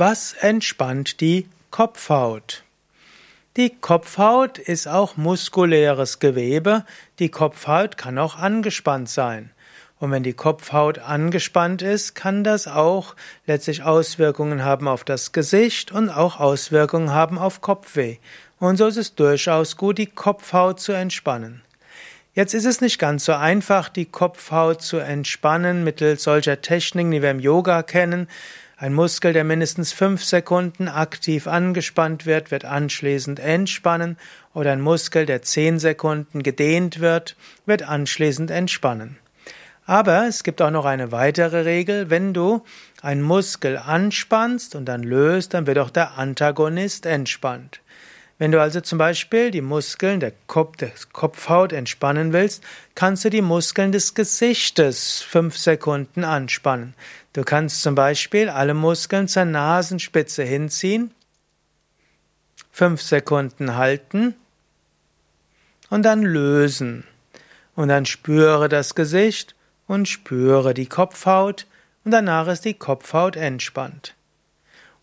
[0.00, 2.62] Was entspannt die Kopfhaut?
[3.56, 6.84] Die Kopfhaut ist auch muskuläres Gewebe.
[7.18, 9.50] Die Kopfhaut kann auch angespannt sein.
[9.98, 13.16] Und wenn die Kopfhaut angespannt ist, kann das auch
[13.48, 18.18] letztlich Auswirkungen haben auf das Gesicht und auch Auswirkungen haben auf Kopfweh.
[18.60, 21.62] Und so ist es durchaus gut, die Kopfhaut zu entspannen.
[22.34, 27.20] Jetzt ist es nicht ganz so einfach, die Kopfhaut zu entspannen mittels solcher Techniken, die
[27.20, 28.28] wir im Yoga kennen.
[28.80, 34.16] Ein Muskel, der mindestens fünf Sekunden aktiv angespannt wird, wird anschließend entspannen,
[34.54, 37.34] oder ein Muskel, der zehn Sekunden gedehnt wird,
[37.66, 39.18] wird anschließend entspannen.
[39.84, 42.62] Aber es gibt auch noch eine weitere Regel, wenn du
[43.02, 47.80] einen Muskel anspannst und dann löst, dann wird auch der Antagonist entspannt.
[48.38, 52.62] Wenn du also zum Beispiel die Muskeln der, Kopf, der Kopfhaut entspannen willst,
[52.94, 56.94] kannst du die Muskeln des Gesichtes fünf Sekunden anspannen.
[57.32, 61.12] Du kannst zum Beispiel alle Muskeln zur Nasenspitze hinziehen,
[62.70, 64.36] fünf Sekunden halten
[65.90, 67.04] und dann lösen.
[67.74, 69.56] Und dann spüre das Gesicht
[69.88, 71.66] und spüre die Kopfhaut
[72.04, 74.14] und danach ist die Kopfhaut entspannt.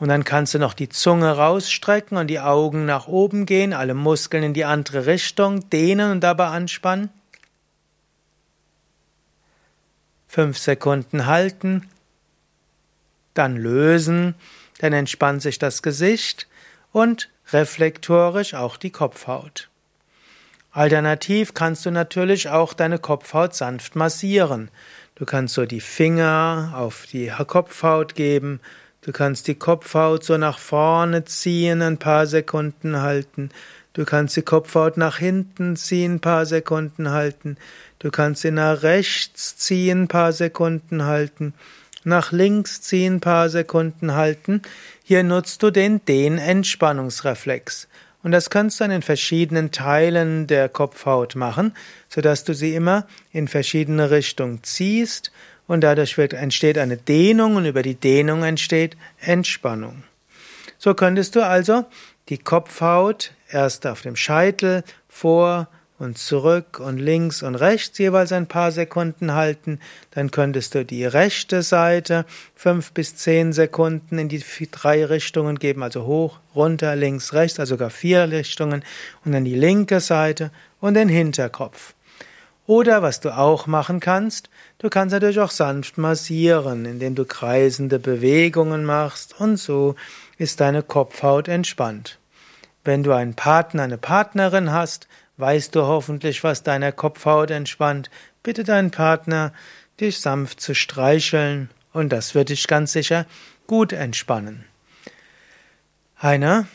[0.00, 3.92] Und dann kannst du noch die Zunge rausstrecken und die Augen nach oben gehen, alle
[3.92, 7.10] Muskeln in die andere Richtung dehnen und dabei anspannen.
[10.26, 11.86] Fünf Sekunden halten,
[13.34, 14.34] dann lösen,
[14.78, 16.48] dann entspannt sich das Gesicht
[16.92, 19.68] und reflektorisch auch die Kopfhaut.
[20.70, 24.70] Alternativ kannst du natürlich auch deine Kopfhaut sanft massieren.
[25.14, 28.60] Du kannst so die Finger auf die Kopfhaut geben
[29.02, 33.50] Du kannst die Kopfhaut so nach vorne ziehen, ein paar Sekunden halten.
[33.94, 37.56] Du kannst die Kopfhaut nach hinten ziehen, ein paar Sekunden halten.
[37.98, 41.54] Du kannst sie nach rechts ziehen, ein paar Sekunden halten.
[42.04, 44.60] Nach links ziehen, ein paar Sekunden halten.
[45.02, 47.88] Hier nutzt du den Dehnentspannungsreflex.
[48.22, 51.74] Und das kannst du dann in verschiedenen Teilen der Kopfhaut machen,
[52.10, 55.32] sodass du sie immer in verschiedene Richtungen ziehst
[55.70, 60.02] und dadurch wird, entsteht eine Dehnung und über die Dehnung entsteht Entspannung.
[60.78, 61.84] So könntest du also
[62.28, 68.48] die Kopfhaut erst auf dem Scheitel vor und zurück und links und rechts jeweils ein
[68.48, 69.78] paar Sekunden halten.
[70.10, 72.24] Dann könntest du die rechte Seite
[72.56, 74.42] fünf bis zehn Sekunden in die
[74.72, 78.82] drei Richtungen geben, also hoch, runter, links, rechts, also sogar vier Richtungen
[79.24, 81.94] und dann die linke Seite und den Hinterkopf.
[82.66, 84.48] Oder was du auch machen kannst,
[84.78, 89.96] du kannst natürlich auch sanft massieren, indem du kreisende Bewegungen machst und so
[90.38, 92.18] ist deine Kopfhaut entspannt.
[92.84, 98.10] Wenn du einen Partner, eine Partnerin hast, weißt du hoffentlich, was deiner Kopfhaut entspannt.
[98.42, 99.52] Bitte deinen Partner,
[100.00, 103.26] dich sanft zu streicheln und das wird dich ganz sicher
[103.66, 104.64] gut entspannen.
[106.16, 106.66] Eine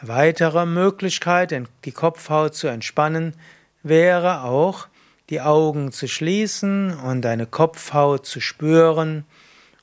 [0.00, 3.34] weitere Möglichkeit, die Kopfhaut zu entspannen,
[3.82, 4.88] wäre auch,
[5.30, 9.24] die Augen zu schließen und deine Kopfhaut zu spüren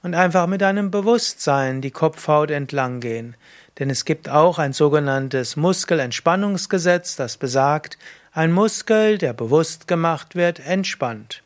[0.03, 3.35] und einfach mit deinem Bewusstsein die Kopfhaut entlang gehen.
[3.79, 7.97] Denn es gibt auch ein sogenanntes Muskelentspannungsgesetz, das besagt,
[8.33, 11.43] ein Muskel, der bewusst gemacht wird, entspannt.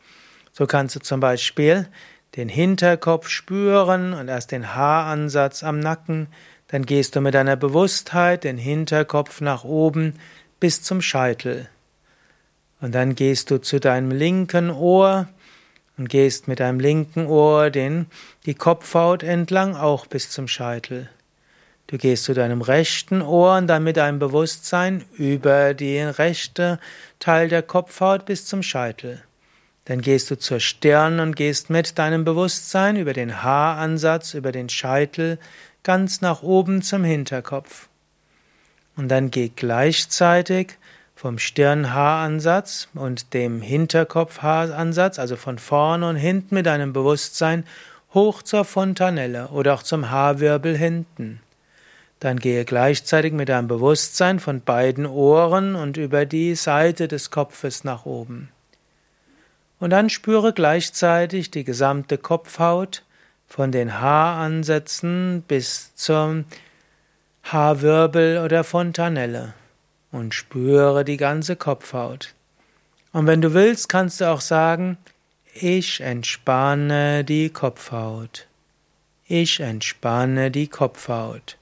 [0.52, 1.88] So kannst du zum Beispiel
[2.36, 6.28] den Hinterkopf spüren und erst den Haaransatz am Nacken,
[6.68, 10.16] dann gehst du mit deiner Bewusstheit den Hinterkopf nach oben
[10.60, 11.70] bis zum Scheitel.
[12.82, 15.28] Und dann gehst du zu deinem linken Ohr
[15.98, 18.08] und gehst mit deinem linken Ohr den,
[18.46, 21.10] die Kopfhaut entlang auch bis zum Scheitel.
[21.88, 26.80] Du gehst zu deinem rechten Ohr und dann mit deinem Bewusstsein über den rechten
[27.20, 29.22] Teil der Kopfhaut bis zum Scheitel.
[29.86, 34.68] Dann gehst du zur Stirn und gehst mit deinem Bewusstsein über den Haaransatz, über den
[34.68, 35.38] Scheitel
[35.84, 37.88] ganz nach oben zum Hinterkopf.
[38.98, 40.74] Und dann geh gleichzeitig
[41.26, 47.64] vom Stirnhaaransatz und dem Hinterkopfhaaransatz, also von vorne und hinten mit deinem Bewusstsein,
[48.14, 51.42] hoch zur Fontanelle oder auch zum Haarwirbel hinten.
[52.20, 57.84] Dann gehe gleichzeitig mit deinem Bewusstsein von beiden Ohren und über die Seite des Kopfes
[57.84, 58.50] nach oben.
[59.80, 63.02] Und dann spüre gleichzeitig die gesamte Kopfhaut
[63.48, 66.46] von den Haaransätzen bis zum
[67.42, 69.56] Haarwirbel oder Fontanelle
[70.16, 72.34] und spüre die ganze Kopfhaut.
[73.12, 74.98] Und wenn du willst, kannst du auch sagen,
[75.54, 78.48] ich entspanne die Kopfhaut.
[79.28, 81.58] Ich entspanne die Kopfhaut.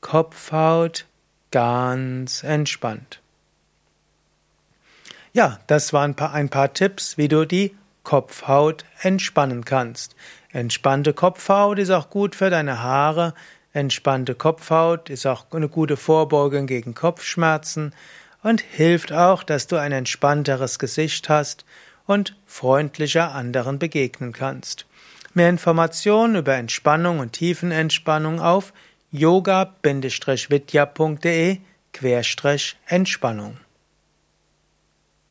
[0.00, 1.06] Kopfhaut
[1.50, 3.20] ganz entspannt.
[5.32, 10.14] Ja, das waren ein paar, ein paar Tipps, wie du die Kopfhaut entspannen kannst.
[10.50, 13.32] Entspannte Kopfhaut ist auch gut für deine Haare,
[13.72, 17.94] Entspannte Kopfhaut ist auch eine gute Vorbeugung gegen Kopfschmerzen
[18.42, 21.64] und hilft auch, dass du ein entspannteres Gesicht hast
[22.06, 24.86] und freundlicher anderen begegnen kannst.
[25.32, 28.74] Mehr Informationen über Entspannung und Tiefenentspannung auf
[29.10, 29.70] yoga-vidya.de
[32.86, 33.56] Entspannung